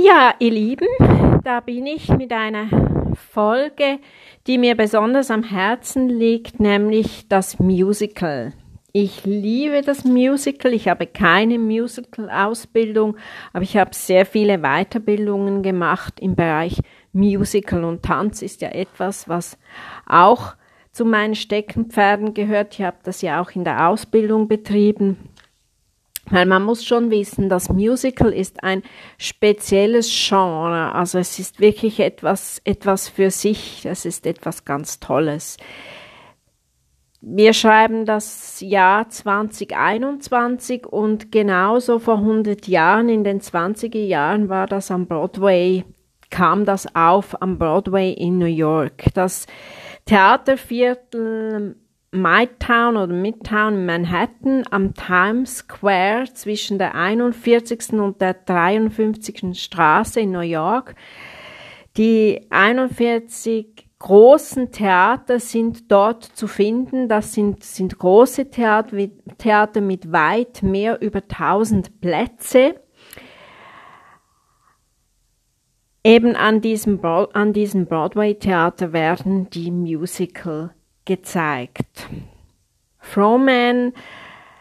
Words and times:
Ja, 0.00 0.34
ihr 0.38 0.52
Lieben, 0.52 0.86
da 1.42 1.58
bin 1.58 1.86
ich 1.86 2.08
mit 2.08 2.32
einer 2.32 2.68
Folge, 3.32 3.98
die 4.46 4.56
mir 4.56 4.76
besonders 4.76 5.28
am 5.28 5.42
Herzen 5.42 6.08
liegt, 6.08 6.60
nämlich 6.60 7.26
das 7.28 7.58
Musical. 7.58 8.52
Ich 8.92 9.24
liebe 9.24 9.82
das 9.82 10.04
Musical. 10.04 10.72
Ich 10.72 10.86
habe 10.86 11.08
keine 11.08 11.58
Musical-Ausbildung, 11.58 13.16
aber 13.52 13.64
ich 13.64 13.76
habe 13.76 13.90
sehr 13.92 14.24
viele 14.24 14.58
Weiterbildungen 14.58 15.64
gemacht 15.64 16.20
im 16.20 16.36
Bereich 16.36 16.80
Musical 17.12 17.82
und 17.82 18.04
Tanz 18.04 18.40
ist 18.40 18.60
ja 18.60 18.68
etwas, 18.68 19.28
was 19.28 19.58
auch 20.06 20.54
zu 20.92 21.06
meinen 21.06 21.34
Steckenpferden 21.34 22.34
gehört. 22.34 22.74
Ich 22.74 22.82
habe 22.84 22.98
das 23.02 23.20
ja 23.20 23.42
auch 23.42 23.50
in 23.50 23.64
der 23.64 23.88
Ausbildung 23.88 24.46
betrieben. 24.46 25.16
Weil 26.30 26.46
man 26.46 26.62
muss 26.62 26.84
schon 26.84 27.10
wissen, 27.10 27.48
das 27.48 27.68
Musical 27.68 28.32
ist 28.32 28.62
ein 28.62 28.82
spezielles 29.18 30.10
Genre. 30.10 30.92
Also 30.94 31.18
es 31.18 31.38
ist 31.38 31.60
wirklich 31.60 32.00
etwas, 32.00 32.60
etwas 32.64 33.08
für 33.08 33.30
sich. 33.30 33.86
Es 33.86 34.04
ist 34.04 34.26
etwas 34.26 34.64
ganz 34.64 35.00
Tolles. 35.00 35.56
Wir 37.20 37.52
schreiben 37.52 38.06
das 38.06 38.60
Jahr 38.60 39.08
2021 39.08 40.86
und 40.86 41.32
genauso 41.32 41.98
vor 41.98 42.18
100 42.18 42.68
Jahren, 42.68 43.08
in 43.08 43.24
den 43.24 43.40
20er 43.40 44.04
Jahren, 44.04 44.48
war 44.48 44.68
das 44.68 44.92
am 44.92 45.06
Broadway, 45.06 45.84
kam 46.30 46.64
das 46.64 46.94
auf 46.94 47.40
am 47.42 47.58
Broadway 47.58 48.12
in 48.12 48.38
New 48.38 48.46
York. 48.46 49.06
Das 49.14 49.46
Theaterviertel 50.04 51.74
Midtown 52.10 52.96
oder 52.96 53.12
Midtown 53.12 53.74
in 53.74 53.86
Manhattan 53.86 54.64
am 54.70 54.94
Times 54.94 55.58
Square 55.58 56.24
zwischen 56.32 56.78
der 56.78 56.94
41. 56.94 57.92
und 57.92 58.20
der 58.22 58.32
53. 58.32 59.52
Straße 59.52 60.20
in 60.20 60.32
New 60.32 60.40
York. 60.40 60.94
Die 61.98 62.46
41 62.48 63.88
großen 63.98 64.72
Theater 64.72 65.38
sind 65.38 65.90
dort 65.92 66.24
zu 66.24 66.46
finden. 66.46 67.08
Das 67.08 67.34
sind, 67.34 67.62
sind 67.62 67.98
große 67.98 68.48
Theater, 68.48 68.96
Theater 69.36 69.82
mit 69.82 70.10
weit 70.10 70.62
mehr 70.62 71.02
über 71.02 71.20
1000 71.20 72.00
Plätze. 72.00 72.76
Eben 76.02 76.36
an 76.36 76.62
diesem, 76.62 77.04
an 77.04 77.52
diesem 77.52 77.84
Broadway-Theater 77.84 78.94
werden 78.94 79.50
die 79.50 79.70
Musical 79.70 80.72
gezeigt. 81.08 82.08
Froman 83.00 83.94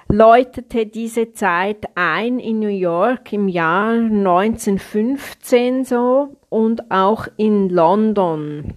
läutete 0.07 0.85
diese 0.85 1.33
Zeit 1.33 1.85
ein 1.95 2.39
in 2.39 2.59
New 2.59 2.69
York 2.69 3.33
im 3.33 3.49
Jahr 3.49 3.91
1915 3.91 5.83
so 5.83 6.37
und 6.49 6.89
auch 6.89 7.27
in 7.35 7.69
London 7.69 8.73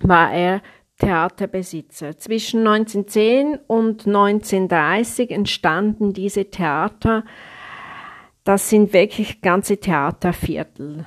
war 0.00 0.32
er 0.32 0.62
Theaterbesitzer. 0.98 2.16
Zwischen 2.16 2.66
1910 2.66 3.58
und 3.66 4.06
1930 4.06 5.32
entstanden 5.32 6.12
diese 6.12 6.44
Theater. 6.44 7.24
Das 8.44 8.70
sind 8.70 8.92
wirklich 8.92 9.40
ganze 9.40 9.78
Theaterviertel. 9.78 11.06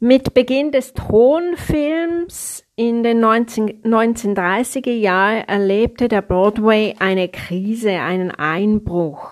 Mit 0.00 0.32
Beginn 0.32 0.70
des 0.70 0.94
Tonfilms 0.94 2.64
in 2.76 3.02
den 3.02 3.18
19, 3.18 3.82
1930er 3.82 4.92
Jahren 4.92 5.42
erlebte 5.48 6.06
der 6.06 6.22
Broadway 6.22 6.94
eine 7.00 7.28
Krise, 7.28 7.90
einen 7.90 8.30
Einbruch. 8.30 9.28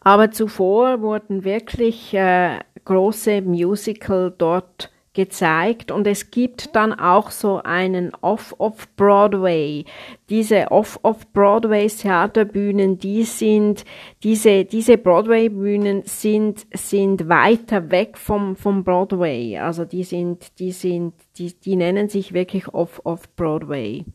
Aber 0.00 0.32
zuvor 0.32 1.02
wurden 1.02 1.44
wirklich 1.44 2.12
äh, 2.12 2.58
große 2.84 3.42
Musical 3.42 4.34
dort 4.36 4.90
gezeigt 5.20 5.90
und 5.90 6.06
es 6.06 6.30
gibt 6.30 6.74
dann 6.74 6.94
auch 6.94 7.30
so 7.30 7.60
einen 7.62 8.14
Off-Off-Broadway. 8.22 9.84
Diese 10.30 10.70
Off-Off-Broadway-Theaterbühnen, 10.70 12.98
die 12.98 13.24
sind, 13.24 13.84
diese, 14.22 14.64
diese 14.64 14.96
Broadway-Bühnen 14.96 16.04
sind, 16.06 16.66
sind 16.72 17.28
weiter 17.28 17.90
weg 17.90 18.16
vom, 18.16 18.56
vom 18.56 18.82
Broadway. 18.82 19.58
Also 19.58 19.84
die 19.84 20.04
sind, 20.04 20.58
die 20.58 20.72
sind, 20.72 21.12
die, 21.36 21.52
die 21.52 21.76
nennen 21.76 22.08
sich 22.08 22.32
wirklich 22.32 22.72
Off-Off-Broadway. 22.72 24.06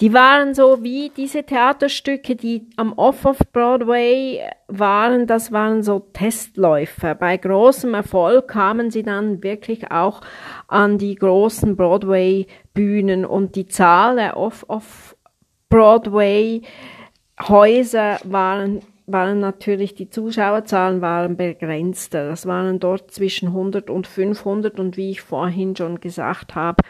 Die 0.00 0.12
waren 0.12 0.54
so 0.54 0.82
wie 0.82 1.12
diese 1.16 1.44
Theaterstücke, 1.44 2.34
die 2.36 2.66
am 2.76 2.92
Off-Off-Broadway 2.94 4.40
waren, 4.68 5.26
das 5.26 5.52
waren 5.52 5.82
so 5.82 6.00
Testläufer. 6.12 7.14
Bei 7.14 7.36
großem 7.36 7.92
Erfolg 7.94 8.48
kamen 8.48 8.90
sie 8.90 9.02
dann 9.02 9.42
wirklich 9.42 9.90
auch 9.90 10.20
an 10.68 10.98
die 10.98 11.14
großen 11.14 11.76
Broadway-Bühnen 11.76 13.24
und 13.24 13.56
die 13.56 13.66
Zahl 13.66 14.16
der 14.16 14.36
Off-Off-Broadway 14.36 16.60
Häuser 17.48 18.18
waren 18.24 19.40
natürlich, 19.40 19.96
die 19.96 20.08
Zuschauerzahlen 20.08 21.00
waren 21.00 21.36
begrenzter. 21.36 22.28
Das 22.28 22.46
waren 22.46 22.78
dort 22.78 23.10
zwischen 23.10 23.48
100 23.48 23.90
und 23.90 24.06
500 24.06 24.78
und 24.78 24.96
wie 24.96 25.10
ich 25.10 25.20
vorhin 25.20 25.74
schon 25.74 25.98
gesagt 26.00 26.54
habe, 26.54 26.80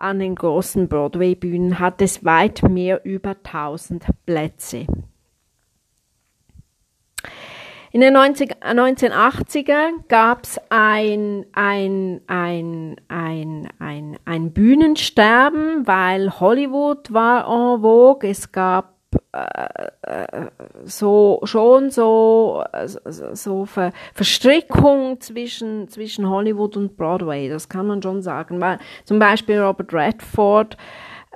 an 0.00 0.18
den 0.18 0.34
großen 0.34 0.88
Broadway-Bühnen 0.88 1.78
hat 1.78 2.00
es 2.00 2.24
weit 2.24 2.62
mehr 2.62 3.04
über 3.04 3.36
1000 3.44 4.06
Plätze. 4.26 4.86
In 7.92 8.00
den 8.00 8.12
90, 8.12 8.62
1980er 8.62 10.06
gab 10.06 10.44
es 10.44 10.60
ein, 10.68 11.44
ein, 11.52 12.20
ein, 12.28 12.96
ein, 13.08 13.68
ein, 13.80 14.18
ein 14.24 14.52
Bühnensterben, 14.52 15.88
weil 15.88 16.38
Hollywood 16.38 17.12
war 17.12 17.48
en 17.48 17.82
vogue. 17.82 18.30
Es 18.30 18.52
gab 18.52 18.99
so 20.84 21.40
schon 21.44 21.90
so 21.90 22.64
so 22.86 23.64
Ver, 23.64 23.92
Verstrickung 24.14 25.20
zwischen 25.20 25.88
zwischen 25.88 26.28
Hollywood 26.28 26.76
und 26.76 26.96
Broadway, 26.96 27.48
das 27.48 27.68
kann 27.68 27.86
man 27.86 28.02
schon 28.02 28.22
sagen. 28.22 28.60
Weil 28.60 28.78
zum 29.04 29.18
Beispiel 29.18 29.60
Robert 29.60 29.92
Redford, 29.92 30.76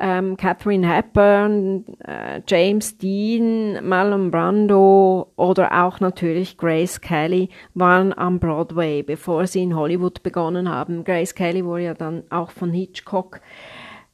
ähm, 0.00 0.36
Catherine 0.36 0.88
Hepburn, 0.88 1.84
äh, 2.04 2.40
James 2.46 2.98
Dean, 2.98 3.86
Marlon 3.86 4.30
Brando 4.30 5.32
oder 5.36 5.84
auch 5.84 6.00
natürlich 6.00 6.56
Grace 6.56 7.00
Kelly 7.00 7.48
waren 7.74 8.16
am 8.16 8.40
Broadway, 8.40 9.02
bevor 9.02 9.46
sie 9.46 9.62
in 9.62 9.76
Hollywood 9.76 10.22
begonnen 10.22 10.68
haben. 10.68 11.04
Grace 11.04 11.34
Kelly 11.34 11.64
wurde 11.64 11.84
ja 11.84 11.94
dann 11.94 12.24
auch 12.30 12.50
von 12.50 12.72
Hitchcock 12.72 13.40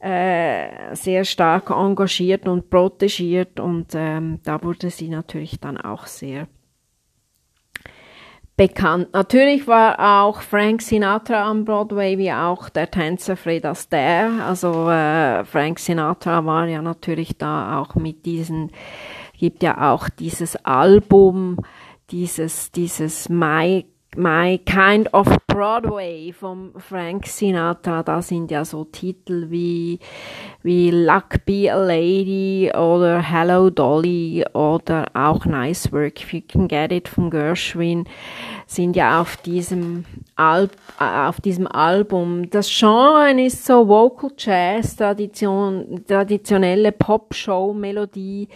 äh, 0.01 0.95
sehr 0.95 1.25
stark 1.25 1.71
engagiert 1.71 2.49
und 2.49 2.71
protegiert 2.71 3.61
und 3.61 3.89
ähm, 3.95 4.41
da 4.45 4.63
wurde 4.63 4.91
sie 4.91 5.09
natürlich 5.09 5.61
dann 5.61 5.77
auch 5.77 6.07
sehr 6.07 6.49
bekannt. 8.57 9.09
Natürlich 9.15 9.67
war 9.67 10.25
auch 10.25 10.43
Frank 10.43 10.83
Sinatra 10.83 11.49
am 11.49 11.65
Broadway, 11.65 12.19
wie 12.19 12.31
auch 12.31 12.69
der 12.69 12.91
Tänzer 12.91 13.37
Fred 13.37 13.65
Astaire. 13.65 14.45
Also 14.45 14.91
äh, 14.91 15.45
Frank 15.45 15.79
Sinatra 15.79 16.45
war 16.45 16.67
ja 16.67 16.83
natürlich 16.83 17.39
da 17.39 17.79
auch 17.79 17.95
mit 17.95 18.27
diesen, 18.27 18.71
gibt 19.39 19.63
ja 19.63 19.93
auch 19.93 20.11
dieses 20.11 20.57
Album, 20.65 21.57
dieses, 22.11 22.71
dieses 22.71 23.29
My 23.31 23.87
My 24.17 24.59
Kind 24.59 25.15
of 25.15 25.29
Broadway 25.47 26.33
vom 26.33 26.73
Frank 26.79 27.27
Sinatra, 27.29 28.03
da 28.03 28.21
sind 28.21 28.51
ja 28.51 28.65
so 28.65 28.85
Titel 28.85 29.51
wie, 29.51 30.01
wie 30.65 30.91
Luck 30.91 31.45
Be 31.47 31.73
a 31.73 31.77
Lady 31.77 32.73
oder 32.75 33.21
Hello 33.21 33.71
Dolly 33.71 34.45
oder 34.53 35.07
auch 35.15 35.47
Nice 35.47 35.93
Work 35.93 36.23
If 36.23 36.33
You 36.33 36.41
Can 36.49 36.67
Get 36.67 36.91
It 36.91 37.09
von 37.09 37.31
Gershwin 37.31 38.05
sind 38.71 38.95
ja 38.95 39.21
auf 39.21 39.37
diesem, 39.37 40.05
Al 40.37 40.71
äh, 41.01 41.05
auf 41.27 41.41
diesem 41.41 41.67
Album. 41.67 42.51
Das 42.51 42.69
Genre 42.69 43.33
ist 43.43 43.67
so 43.67 43.89
Vocal 43.89 44.31
Jazz, 44.39 44.95
Tradition, 44.95 46.05
traditionelle 46.07 46.93
Pop-Show-Melodie. 46.93 48.49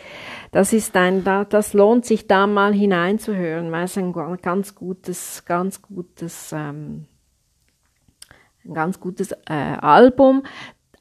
Das 0.53 0.73
ist 0.73 0.97
ein, 0.97 1.25
das 1.25 1.75
lohnt 1.75 2.05
sich 2.05 2.29
da 2.29 2.47
mal 2.47 2.73
hineinzuhören, 2.73 3.73
weil 3.73 3.85
es 3.85 3.99
ein 3.99 4.13
ganz 4.41 4.77
gutes, 4.77 5.44
ganz 5.45 5.83
gutes, 5.83 6.53
ähm, 6.53 7.07
ein 8.65 8.75
ganz 8.75 9.01
gutes 9.01 9.33
äh, 9.33 9.77
Album. 9.81 10.43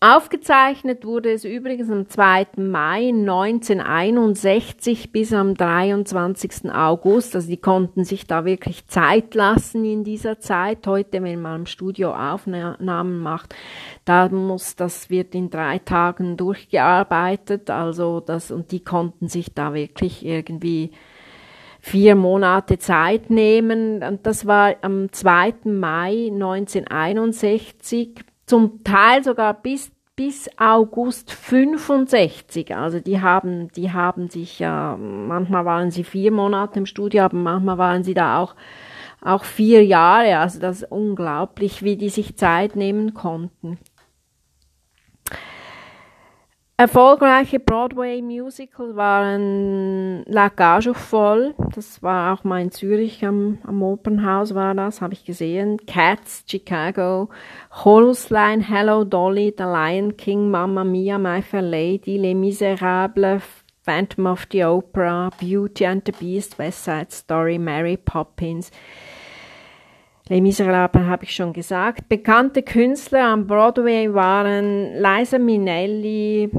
Aufgezeichnet 0.05 1.05
wurde 1.05 1.31
es 1.31 1.45
übrigens 1.45 1.89
am 1.89 2.09
2. 2.09 2.47
Mai 2.57 3.07
1961 3.07 5.13
bis 5.13 5.31
am 5.31 5.55
23. 5.55 6.73
August. 6.73 7.37
Also 7.37 7.47
die 7.47 7.55
konnten 7.55 8.03
sich 8.03 8.27
da 8.27 8.43
wirklich 8.43 8.85
Zeit 8.87 9.33
lassen 9.33 9.85
in 9.85 10.03
dieser 10.03 10.41
Zeit. 10.41 10.85
Heute, 10.87 11.23
wenn 11.23 11.41
man 11.41 11.61
im 11.61 11.67
Studio 11.67 12.13
Aufnahmen 12.13 13.19
macht, 13.19 13.55
da 14.03 14.27
muss, 14.27 14.75
das 14.75 15.09
wird 15.09 15.33
in 15.35 15.49
drei 15.49 15.79
Tagen 15.79 16.35
durchgearbeitet. 16.35 17.69
Also 17.69 18.19
das, 18.19 18.51
und 18.51 18.73
die 18.73 18.83
konnten 18.83 19.29
sich 19.29 19.53
da 19.53 19.73
wirklich 19.73 20.25
irgendwie 20.25 20.91
vier 21.83 22.15
Monate 22.15 22.77
Zeit 22.79 23.29
nehmen. 23.29 24.01
Und 24.01 24.25
das 24.25 24.47
war 24.47 24.73
am 24.81 25.11
2. 25.11 25.65
Mai 25.65 26.29
1961, 26.31 28.23
zum 28.45 28.83
Teil 28.85 29.23
sogar 29.23 29.53
bis 29.53 29.91
bis 30.15 30.47
August 30.57 31.31
65. 31.31 32.75
Also 32.75 32.99
die 32.99 33.19
haben, 33.19 33.69
die 33.69 33.91
haben 33.91 34.29
sich 34.29 34.59
ja, 34.59 34.95
manchmal 34.95 35.65
waren 35.65 35.89
sie 35.89 36.03
vier 36.03 36.31
Monate 36.31 36.79
im 36.79 36.85
Studio, 36.85 37.23
aber 37.23 37.35
manchmal 37.35 37.79
waren 37.79 38.03
sie 38.03 38.13
da 38.13 38.39
auch, 38.39 38.55
auch 39.21 39.43
vier 39.43 39.83
Jahre. 39.83 40.37
Also 40.37 40.59
das 40.59 40.83
ist 40.83 40.91
unglaublich, 40.91 41.81
wie 41.81 41.97
die 41.97 42.09
sich 42.09 42.37
Zeit 42.37 42.75
nehmen 42.75 43.15
konnten. 43.15 43.79
Erfolgreiche 46.75 47.59
Broadway-Musicals 47.59 48.95
waren 48.95 50.23
La 50.25 50.49
Gage 50.49 50.95
voll, 50.95 51.53
das 51.75 52.01
war 52.01 52.33
auch 52.33 52.43
mal 52.43 52.63
in 52.63 52.71
Zürich 52.71 53.23
am, 53.23 53.59
am 53.63 53.83
Opernhaus 53.83 54.55
war 54.55 54.73
das, 54.73 54.99
habe 54.99 55.13
ich 55.13 55.23
gesehen. 55.23 55.77
Cats, 55.85 56.43
Chicago, 56.47 57.29
Chorus 57.69 58.31
Line, 58.31 58.67
Hello 58.67 59.03
Dolly, 59.03 59.53
The 59.55 59.65
Lion 59.65 60.17
King, 60.17 60.49
Mamma 60.49 60.83
Mia, 60.83 61.19
My 61.19 61.43
Fair 61.43 61.61
Lady, 61.61 62.17
Les 62.17 62.33
Miserables, 62.33 63.43
Phantom 63.83 64.25
of 64.25 64.47
the 64.51 64.63
Opera, 64.63 65.29
Beauty 65.39 65.85
and 65.85 66.01
the 66.05 66.11
Beast, 66.11 66.57
West 66.57 66.83
Side 66.83 67.11
Story, 67.11 67.59
Mary 67.59 67.97
Poppins. 67.97 68.71
Les 70.29 70.39
Miserables 70.39 71.05
habe 71.05 71.25
ich 71.25 71.35
schon 71.35 71.51
gesagt. 71.51 72.07
Bekannte 72.07 72.63
Künstler 72.63 73.25
am 73.25 73.45
Broadway 73.45 74.13
waren 74.13 74.93
Liza 74.95 75.37
Minnelli, 75.37 76.49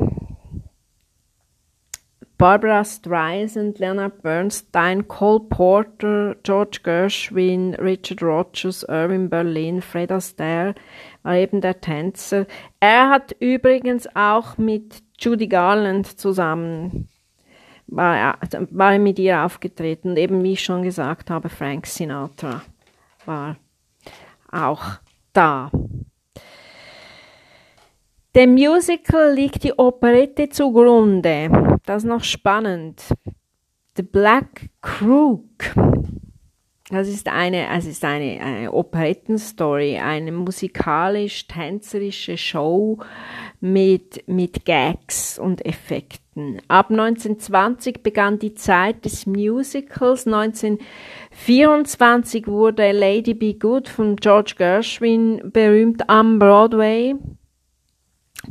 Barbara 2.37 2.85
Streisand, 2.85 3.79
Leonard 3.79 4.21
Bernstein, 4.21 5.09
Cole 5.09 5.41
Porter, 5.49 6.37
George 6.43 6.81
Gershwin, 6.83 7.75
Richard 7.77 8.23
Rogers, 8.23 8.83
Irving 8.87 9.31
Berlin, 9.31 9.81
Fred 9.81 10.13
Astaire 10.13 10.75
war 11.23 11.37
eben 11.37 11.63
der 11.63 11.81
Tänzer. 11.81 12.47
Er 12.81 13.09
hat 13.09 13.35
übrigens 13.41 14.07
auch 14.15 14.59
mit 14.59 15.03
Judy 15.19 15.47
Garland 15.47 16.21
zusammen 16.21 17.09
war, 17.87 18.39
war 18.71 18.99
mit 18.99 19.19
ihr 19.19 19.43
aufgetreten. 19.43 20.17
eben 20.19 20.43
wie 20.43 20.53
ich 20.53 20.65
schon 20.65 20.83
gesagt 20.83 21.31
habe, 21.31 21.49
Frank 21.49 21.87
Sinatra 21.87 22.61
war 23.27 23.57
auch 24.51 24.83
da. 25.33 25.71
Dem 28.35 28.55
Musical 28.55 29.33
liegt 29.33 29.63
die 29.63 29.73
Operette 29.73 30.49
zugrunde. 30.49 31.79
Das 31.87 32.03
ist 32.03 32.09
noch 32.09 32.25
spannend. 32.25 33.03
The 33.97 34.03
Black 34.03 34.71
Crook. 34.81 35.75
Das 36.91 37.09
ist 37.09 37.29
eine, 37.29 37.71
also 37.71 37.89
ist 37.89 38.05
eine, 38.05 38.39
eine 38.43 38.71
Operettenstory, 38.71 39.97
eine 39.97 40.33
musikalisch-tänzerische 40.33 42.37
Show 42.37 42.99
mit, 43.61 44.29
mit 44.29 44.67
Gags 44.67 45.39
und 45.39 45.65
Effekten. 45.65 46.61
Ab 46.69 46.91
1920 46.91 48.03
begann 48.03 48.39
die 48.39 48.53
Zeit 48.53 49.07
des 49.07 49.25
Musicals. 49.25 50.27
1924 50.27 52.49
wurde 52.49 52.93
Lady 52.93 53.33
Be 53.33 53.55
Good 53.55 53.89
von 53.89 54.17
George 54.17 54.53
Gershwin 54.59 55.41
berühmt 55.53 56.11
am 56.11 56.39
Broadway. 56.39 57.15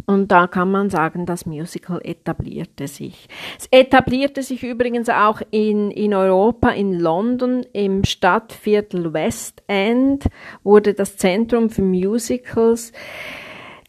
Und 0.06 0.32
da 0.32 0.48
kann 0.48 0.72
man 0.72 0.90
sagen, 0.90 1.26
das 1.26 1.46
Musical 1.46 2.02
etablierte 2.04 2.88
sich. 2.88 3.28
Es 3.58 3.68
etablierte 3.72 4.44
sich 4.44 4.64
übrigens 4.64 5.10
auch 5.10 5.42
in, 5.52 5.92
in 5.92 6.14
Europa, 6.14 6.70
in 6.70 7.00
London, 7.00 7.66
im 7.74 8.04
Stadtviertel 8.04 9.14
West 9.14 9.64
End, 9.68 10.26
wurde 10.64 10.94
das 10.94 11.18
Zentrum 11.18 11.70
für 11.70 11.82
Musicals. 11.82 12.92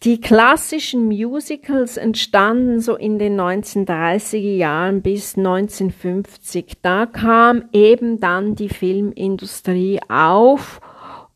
Die 0.05 0.21
klassischen 0.21 1.07
Musicals 1.07 1.97
entstanden 1.97 2.81
so 2.81 2.95
in 2.95 3.19
den 3.19 3.41
1930er 3.41 4.57
Jahren 4.57 5.01
bis 5.01 5.39
1950. 5.39 6.75
Da 6.83 7.07
kam 7.07 7.65
eben 7.73 8.21
dann 8.21 8.55
die 8.55 8.69
Filmindustrie 8.69 10.01
auf 10.11 10.83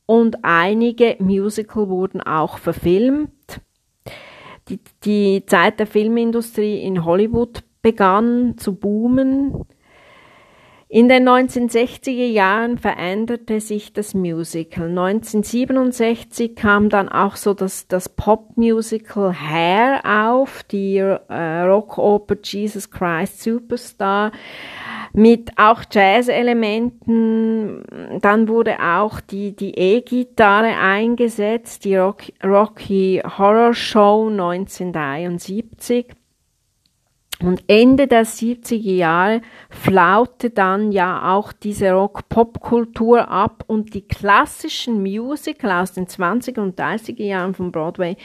und 0.05 0.44
einige 0.44 1.17
Musical 1.19 1.88
wurden 1.88 2.21
auch 2.21 2.59
verfilmt. 2.59 3.31
Die, 4.69 4.81
die 5.05 5.47
Zeit 5.47 5.79
der 5.79 5.87
Filmindustrie 5.87 6.82
in 6.82 7.05
Hollywood 7.05 7.62
begann 7.82 8.56
zu 8.59 8.75
boomen. 8.75 9.65
In 10.91 11.11
den 11.11 11.29
1960er 11.29 12.26
Jahren 12.26 12.79
veränderte 12.79 13.61
sich 13.61 13.93
das 13.93 14.15
Musical. 14.15 14.88
1967 14.88 16.56
kam 16.56 16.88
dann 16.88 17.11
auch 17.11 17.37
so 17.37 17.53
das, 17.53 17.88
das 17.88 18.09
Pop-Musical 18.09 19.35
Hair 19.35 20.00
auf, 20.05 20.62
die 20.62 20.97
äh, 20.97 21.61
Rockoper 21.62 22.37
Jesus 22.43 22.91
Christ 22.91 23.43
Superstar 23.43 24.32
mit 25.13 25.53
auch 25.57 25.83
Jazz-Elementen. 25.91 27.83
Dann 28.21 28.49
wurde 28.49 28.79
auch 28.81 29.21
die, 29.21 29.55
die 29.55 29.75
E-Gitarre 29.77 30.77
eingesetzt, 30.79 31.85
die 31.85 31.97
Rock, 31.97 32.25
Rocky 32.45 33.23
Horror 33.25 33.75
Show 33.75 34.29
1973. 34.29 36.07
Und 37.41 37.63
Ende 37.69 38.09
der 38.09 38.27
70er 38.27 38.97
Jahre 38.97 39.43
flaute 39.71 40.51
dann 40.51 40.91
ja 40.91 41.37
auch 41.37 41.53
diese 41.53 41.93
Rock-Pop-Kultur 41.93 43.29
ab 43.29 43.63
und 43.69 43.95
die 43.95 44.03
klassischen 44.03 45.03
Musical 45.03 45.83
aus 45.83 45.93
den 45.93 46.07
20er 46.07 46.61
und 46.61 46.81
30er 46.81 47.23
Jahren 47.23 47.55
von 47.55 47.71
Broadway, 47.71 48.17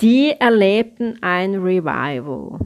die 0.00 0.30
erlebten 0.38 1.18
ein 1.20 1.56
Revival. 1.56 2.60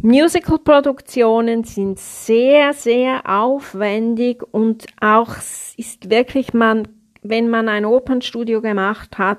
Musical-Produktionen 0.00 1.64
sind 1.64 1.98
sehr, 1.98 2.72
sehr 2.72 3.28
aufwendig 3.28 4.42
und 4.52 4.86
auch 5.00 5.36
ist 5.76 6.10
wirklich 6.10 6.54
man, 6.54 6.86
wenn 7.22 7.48
man 7.48 7.68
ein 7.68 7.84
Opernstudio 7.84 8.60
gemacht 8.60 9.18
hat, 9.18 9.38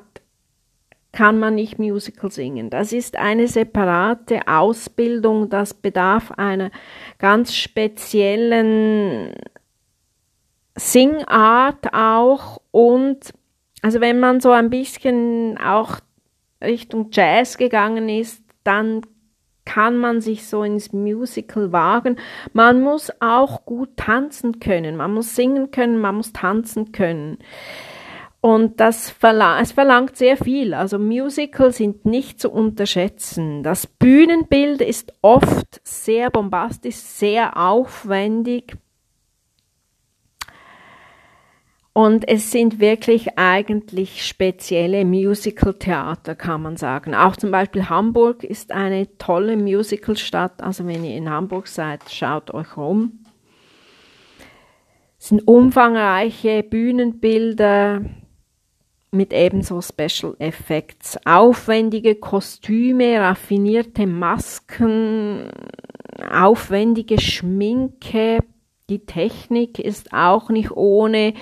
kann 1.11 1.39
man 1.39 1.55
nicht 1.55 1.79
Musical 1.79 2.29
singen. 2.29 2.69
Das 2.69 2.93
ist 2.93 3.15
eine 3.15 3.47
separate 3.47 4.47
Ausbildung, 4.47 5.49
das 5.49 5.73
bedarf 5.73 6.31
einer 6.31 6.71
ganz 7.17 7.55
speziellen 7.55 9.33
Singart 10.75 11.93
auch 11.93 12.61
und 12.71 13.33
also 13.81 14.01
wenn 14.01 14.19
man 14.19 14.41
so 14.41 14.51
ein 14.51 14.69
bisschen 14.69 15.57
auch 15.57 15.99
Richtung 16.61 17.09
Jazz 17.11 17.57
gegangen 17.57 18.09
ist, 18.09 18.43
dann 18.63 19.01
kann 19.69 19.97
man 19.97 20.19
sich 20.19 20.47
so 20.47 20.63
ins 20.63 20.93
Musical 20.93 21.71
wagen. 21.71 22.15
Man 22.53 22.81
muss 22.81 23.11
auch 23.19 23.65
gut 23.65 23.97
tanzen 23.97 24.59
können, 24.59 24.95
man 24.95 25.13
muss 25.13 25.35
singen 25.35 25.69
können, 25.69 25.99
man 25.99 26.15
muss 26.15 26.33
tanzen 26.33 26.91
können. 26.91 27.37
Und 28.41 28.79
das 28.79 29.11
verlang 29.11 29.61
es 29.61 29.71
verlangt 29.71 30.17
sehr 30.17 30.37
viel. 30.37 30.73
Also 30.73 30.97
Musicals 30.97 31.77
sind 31.77 32.03
nicht 32.03 32.39
zu 32.39 32.49
unterschätzen. 32.49 33.61
Das 33.61 33.85
Bühnenbild 33.85 34.81
ist 34.81 35.13
oft 35.21 35.81
sehr 35.83 36.31
bombastisch, 36.31 36.95
sehr 36.95 37.55
aufwendig. 37.55 38.75
Und 41.93 42.27
es 42.27 42.51
sind 42.51 42.79
wirklich 42.79 43.37
eigentlich 43.37 44.25
spezielle 44.25 45.03
Musical-Theater, 45.05 46.35
kann 46.35 46.61
man 46.61 46.77
sagen. 46.77 47.15
Auch 47.15 47.35
zum 47.35 47.51
Beispiel 47.51 47.89
Hamburg 47.89 48.43
ist 48.43 48.71
eine 48.71 49.17
tolle 49.17 49.57
Musical-Stadt. 49.57 50.61
Also 50.61 50.85
wenn 50.85 51.03
ihr 51.03 51.17
in 51.17 51.29
Hamburg 51.29 51.67
seid, 51.67 52.09
schaut 52.09 52.53
euch 52.53 52.77
um. 52.77 53.19
Es 55.17 55.29
sind 55.29 55.45
umfangreiche 55.47 56.63
Bühnenbilder, 56.63 58.01
mit 59.11 59.33
ebenso 59.33 59.81
Special 59.81 60.35
Effects, 60.39 61.17
aufwendige 61.25 62.15
Kostüme, 62.15 63.19
raffinierte 63.19 64.05
Masken, 64.05 65.49
aufwendige 66.31 67.19
Schminke. 67.19 68.39
Die 68.89 69.05
Technik 69.05 69.77
ist 69.77 70.13
auch 70.13 70.49
nicht 70.49 70.71
ohne. 70.71 71.33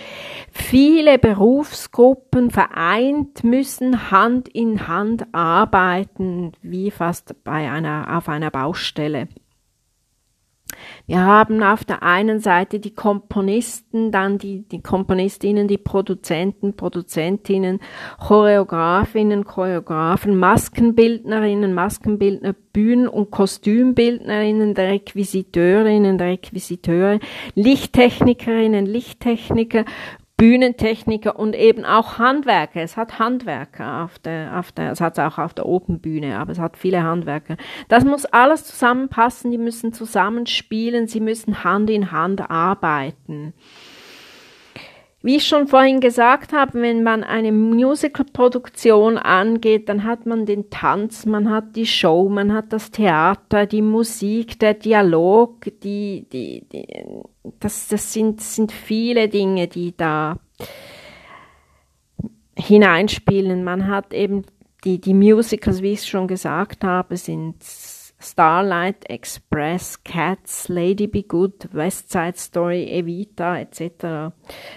Viele 0.52 1.18
Berufsgruppen 1.18 2.52
vereint 2.52 3.44
müssen 3.46 4.12
Hand 4.12 4.50
in 4.50 4.88
Hand 4.88 5.26
arbeiten, 5.34 6.52
wie 6.62 6.92
fast 6.92 7.44
bei 7.46 7.72
einer, 7.72 8.18
auf 8.18 8.28
einer 8.28 8.52
Baustelle. 8.52 9.30
Wir 11.06 11.22
haben 11.22 11.64
auf 11.64 11.86
der 11.86 12.04
einen 12.04 12.40
Seite 12.40 12.80
die 12.80 12.94
Komponisten, 12.94 14.12
dann 14.12 14.38
die, 14.38 14.68
die 14.68 14.82
Komponistinnen, 14.82 15.68
die 15.68 15.78
Produzenten, 15.78 16.76
Produzentinnen, 16.76 17.80
Choreografinnen, 18.20 19.46
Choreografen, 19.46 20.38
Maskenbildnerinnen, 20.38 21.74
Maskenbildner, 21.74 22.54
Bühnen- 22.74 23.08
und 23.08 23.32
Kostümbildnerinnen, 23.32 24.74
Requisiteurinnen, 24.74 26.20
Requisiteure, 26.20 27.20
Lichttechnikerinnen, 27.56 28.86
Lichttechniker, 28.86 29.86
Bühnentechniker 30.38 31.40
und 31.40 31.56
eben 31.56 31.84
auch 31.84 32.20
Handwerker. 32.20 32.82
Es 32.82 32.96
hat 32.96 33.18
Handwerker 33.18 34.04
auf 34.04 34.20
der, 34.20 34.60
auf 34.60 34.72
der, 34.72 34.92
es 34.92 35.02
hat 35.02 35.18
auch 35.20 35.40
auf 35.40 35.56
der 35.56 35.66
Open 35.66 36.00
Bühne, 36.00 36.38
aber 36.38 36.52
es 36.52 36.60
hat 36.60 36.78
viele 36.78 37.02
Handwerker. 37.02 37.58
Das 37.88 38.06
muss 38.06 38.26
alles 38.26 38.64
zusammenpassen, 38.64 39.50
die 39.50 39.58
müssen 39.58 39.94
zusammenspielen, 39.94 41.08
sie 41.08 41.22
müssen 41.22 41.64
Hand 41.64 41.90
in 41.90 42.12
Hand 42.12 42.52
arbeiten. 42.52 43.54
Wie 45.24 45.38
ich 45.38 45.48
schon 45.48 45.68
vorhin 45.68 46.00
gesagt 46.00 46.54
habe, 46.54 46.80
wenn 46.80 47.02
man 47.02 47.24
eine 47.24 47.52
Musical-Produktion 47.52 49.18
angeht, 49.18 49.90
dann 49.90 50.04
hat 50.04 50.28
man 50.28 50.46
den 50.46 50.70
Tanz, 50.70 51.26
man 51.26 51.50
hat 51.50 51.76
die 51.76 51.88
Show, 51.88 52.30
man 52.30 52.54
hat 52.54 52.72
das 52.72 52.92
Theater, 52.92 53.66
die 53.66 53.82
Musik, 53.82 54.60
der 54.60 54.76
Dialog, 54.76 55.62
die, 55.82 56.28
die, 56.32 56.66
die 56.72 56.88
das, 57.60 57.88
das 57.88 58.14
sind, 58.14 58.42
sind 58.42 58.72
viele 58.72 59.28
Dinge, 59.28 59.68
die 59.68 59.98
da 59.98 60.38
hineinspielen. 62.56 63.64
Man 63.64 63.88
hat 63.88 64.14
eben 64.14 64.44
die, 64.84 65.02
die 65.02 65.14
Musicals, 65.14 65.82
wie 65.82 65.94
ich 65.94 66.06
schon 66.06 66.28
gesagt 66.28 66.84
habe, 66.84 67.18
sind 67.18 67.56
Starlight 68.20 69.10
Express, 69.10 70.04
Cats, 70.04 70.70
Lady 70.70 71.08
Be 71.08 71.24
Good, 71.24 71.70
West 71.72 72.12
Side 72.12 72.38
Story, 72.38 72.86
Evita 72.86 73.60
etc. 73.60 74.34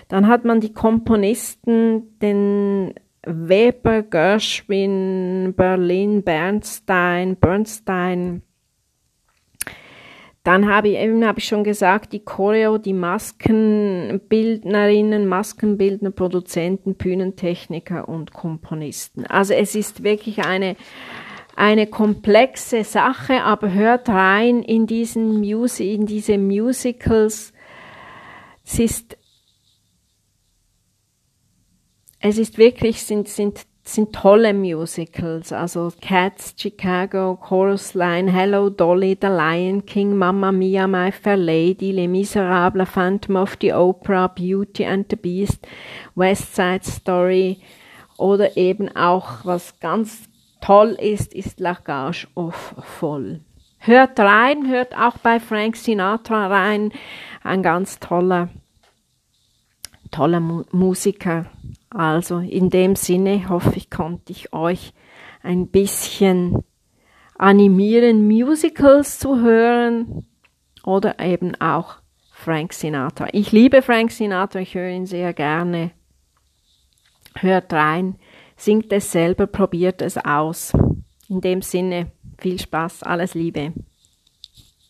Dann 0.09 0.27
hat 0.27 0.45
man 0.45 0.61
die 0.61 0.73
Komponisten, 0.73 2.19
den 2.21 2.95
Weber, 3.25 4.03
Gershwin, 4.03 5.55
Berlin, 5.57 6.23
Bernstein, 6.23 7.37
Bernstein. 7.37 8.43
Dann 10.43 10.73
habe 10.73 10.89
ich 10.89 10.97
eben 10.97 11.23
habe 11.27 11.39
ich 11.39 11.45
schon 11.45 11.65
gesagt, 11.65 12.15
die 12.15 12.25
Choreo, 12.25 12.79
die 12.79 12.95
Maskenbildnerinnen, 12.95 15.27
Maskenbildner, 15.27 16.13
Produzenten, 16.13 16.95
Bühnentechniker 16.95 18.09
und 18.09 18.33
Komponisten. 18.33 19.27
Also 19.27 19.53
es 19.53 19.75
ist 19.75 20.03
wirklich 20.03 20.47
eine 20.47 20.77
eine 21.57 21.87
komplexe 21.87 22.85
Sache, 22.85 23.43
aber 23.43 23.73
hört 23.73 24.09
rein 24.09 24.63
in 24.63 24.87
diesen 24.87 25.41
Mus 25.41 25.81
in 25.81 26.07
diese 26.07 26.39
Musicals. 26.39 27.53
Es 28.65 28.79
ist, 28.79 29.17
es 32.21 32.39
ist 32.39 32.57
wirklich, 32.59 33.03
sind, 33.03 33.29
sind, 33.29 33.67
sind 33.83 34.15
tolle 34.15 34.55
Musicals. 34.55 35.53
Also 35.53 35.93
Cats, 36.01 36.55
Chicago, 36.57 37.37
Chorus 37.37 37.95
Line, 37.95 38.33
Hello 38.33 38.71
Dolly, 38.71 39.19
The 39.21 39.27
Lion 39.27 39.85
King, 39.85 40.17
Mamma 40.17 40.53
Mia, 40.53 40.87
My 40.87 41.11
Fair 41.11 41.37
Lady, 41.37 41.93
Les 41.93 42.09
Miserables, 42.09 42.89
Phantom 42.89 43.37
of 43.37 43.57
the 43.61 43.73
Opera, 43.73 44.29
Beauty 44.29 44.85
and 44.85 45.07
the 45.11 45.17
Beast, 45.17 45.67
West 46.15 46.55
Side 46.55 46.85
Story 46.85 47.59
oder 48.17 48.57
eben 48.57 48.95
auch 48.95 49.45
was 49.45 49.81
ganz 49.81 50.30
toll 50.61 50.97
ist, 51.01 51.35
ist 51.35 51.61
Lagage 51.61 52.27
of 52.35 52.75
Voll. 52.79 53.41
Hört 53.79 54.21
rein, 54.21 54.69
hört 54.69 54.95
auch 54.95 55.17
bei 55.19 55.41
Frank 55.41 55.77
Sinatra 55.77 56.49
rein. 56.49 56.93
Ein 57.43 57.63
ganz 57.63 57.99
toller, 57.99 58.51
toller 60.11 60.41
Mu 60.41 60.65
Musiker. 60.71 61.47
Also 61.89 62.39
in 62.39 62.69
dem 62.71 62.95
Sinne 62.95 63.49
hoffe 63.49 63.73
ich, 63.77 63.91
konnte 63.91 64.33
ich 64.33 64.53
euch 64.53 64.93
ein 65.43 65.69
bisschen 65.69 66.63
animieren, 67.39 68.29
Musicals 68.29 69.19
zu 69.19 69.41
hören 69.41 70.27
oder 70.85 71.19
eben 71.19 71.59
auch 71.61 71.97
Frank 72.33 72.75
Sinatra. 72.75 73.29
Ich 73.33 73.51
liebe 73.51 73.81
Frank 73.81 74.13
Sinatra, 74.13 74.61
ich 74.61 74.75
höre 74.75 74.91
ihn 74.91 75.07
sehr 75.07 75.33
gerne. 75.33 75.93
Hört 77.35 77.73
rein 77.73 78.17
singt 78.61 78.93
es 78.93 79.11
selber, 79.11 79.47
probiert 79.47 80.03
es 80.03 80.17
aus. 80.19 80.73
In 81.29 81.41
dem 81.41 81.63
Sinne, 81.63 82.13
viel 82.39 82.61
Spaß, 82.61 83.03
alles 83.03 83.35
Liebe. 83.35 83.73